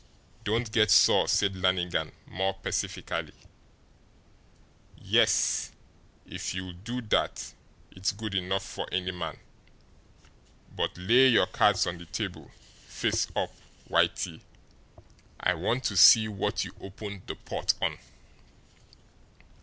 [0.43, 3.35] "Don't get sore," said Lannigan, more pacifically.
[4.97, 5.73] "Yes,
[6.25, 7.53] if you'll do that
[7.91, 9.37] it's good enough for any man.
[10.75, 12.49] But lay your cards on the table
[12.87, 13.53] face up,
[13.91, 14.41] Whitey
[15.39, 17.99] I want to see what you opened the pot on."